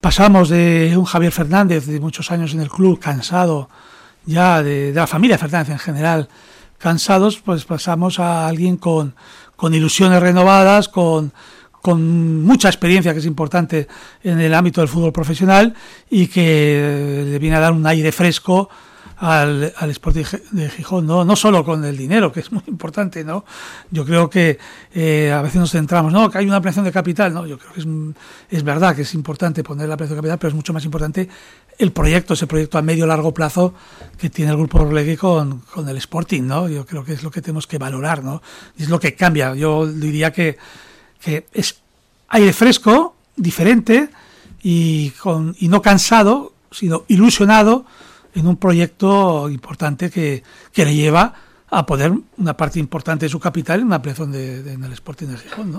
Pasamos 0.00 0.48
de 0.48 0.94
un 0.96 1.04
Javier 1.04 1.32
Fernández 1.32 1.86
de 1.86 1.98
muchos 1.98 2.30
años 2.30 2.54
en 2.54 2.60
el 2.60 2.68
club, 2.68 3.00
cansado 3.00 3.68
ya 4.26 4.62
de, 4.62 4.92
la 4.94 5.08
familia 5.08 5.38
Fernández 5.38 5.70
en 5.70 5.80
general, 5.80 6.28
cansados, 6.78 7.38
pues 7.40 7.64
pasamos 7.64 8.20
a 8.20 8.46
alguien 8.46 8.76
con, 8.76 9.16
ilusiones 9.72 10.22
renovadas, 10.22 10.86
con, 10.86 11.32
con 11.82 12.44
mucha 12.44 12.68
experiencia, 12.68 13.12
que 13.12 13.18
es 13.18 13.26
importante 13.26 13.88
en 14.22 14.38
el 14.38 14.54
ámbito 14.54 14.80
del 14.80 14.86
fútbol 14.86 15.12
profesional, 15.12 15.74
y 16.08 16.28
que 16.28 17.24
le 17.26 17.38
viene 17.40 17.56
a 17.56 17.60
dar 17.60 17.72
un 17.72 17.84
aire 17.84 18.12
fresco 18.12 18.70
al, 19.20 19.72
al 19.76 19.90
Sporting 19.90 20.24
de 20.52 20.70
Gijón, 20.70 21.06
¿no? 21.06 21.24
no 21.24 21.34
solo 21.34 21.64
con 21.64 21.84
el 21.84 21.96
dinero, 21.96 22.30
que 22.32 22.40
es 22.40 22.52
muy 22.52 22.62
importante, 22.68 23.24
¿no? 23.24 23.44
Yo 23.90 24.04
creo 24.04 24.30
que 24.30 24.58
eh, 24.94 25.32
a 25.32 25.42
veces 25.42 25.60
nos 25.60 25.72
centramos, 25.72 26.12
no, 26.12 26.30
que 26.30 26.38
hay 26.38 26.46
una 26.46 26.56
ampliación 26.56 26.84
de 26.84 26.92
capital, 26.92 27.34
no, 27.34 27.46
yo 27.46 27.58
creo 27.58 27.72
que 27.72 27.80
es, 27.80 27.86
es 28.50 28.62
verdad 28.62 28.94
que 28.94 29.02
es 29.02 29.14
importante 29.14 29.64
poner 29.64 29.88
la 29.88 29.94
ampliación 29.94 30.16
de 30.16 30.20
capital, 30.20 30.38
pero 30.38 30.48
es 30.50 30.54
mucho 30.54 30.72
más 30.72 30.84
importante 30.84 31.28
el 31.78 31.92
proyecto, 31.92 32.34
ese 32.34 32.46
proyecto 32.46 32.78
a 32.78 32.82
medio 32.82 33.06
largo 33.06 33.34
plazo 33.34 33.74
que 34.16 34.30
tiene 34.30 34.52
el 34.52 34.56
grupo 34.56 34.78
Orlegui 34.78 35.16
con, 35.16 35.60
con 35.60 35.88
el 35.88 35.96
Sporting, 35.96 36.42
¿no? 36.42 36.68
Yo 36.68 36.86
creo 36.86 37.04
que 37.04 37.12
es 37.12 37.22
lo 37.24 37.30
que 37.30 37.42
tenemos 37.42 37.66
que 37.66 37.78
valorar, 37.78 38.22
¿no? 38.22 38.40
Y 38.76 38.84
es 38.84 38.88
lo 38.88 39.00
que 39.00 39.14
cambia. 39.14 39.54
Yo 39.54 39.86
diría 39.86 40.32
que, 40.32 40.58
que 41.20 41.46
es 41.52 41.76
aire 42.28 42.52
fresco, 42.52 43.16
diferente 43.36 44.10
y, 44.62 45.10
con, 45.10 45.56
y 45.58 45.68
no 45.68 45.82
cansado, 45.82 46.52
sino 46.70 47.04
ilusionado 47.08 47.84
en 48.38 48.46
un 48.46 48.56
proyecto 48.56 49.48
importante 49.50 50.10
que, 50.10 50.42
que 50.72 50.84
le 50.84 50.94
lleva 50.94 51.34
a 51.70 51.84
poner 51.84 52.12
una 52.38 52.56
parte 52.56 52.78
importante 52.78 53.26
de 53.26 53.30
su 53.30 53.38
capital 53.38 53.80
en 53.80 53.86
una 53.86 53.96
ampliación 53.96 54.32
de, 54.32 54.72
en 54.72 54.84
el 54.84 54.92
Sporting 54.92 55.26
de 55.26 55.36
Gijón, 55.36 55.70
¿no? 55.70 55.76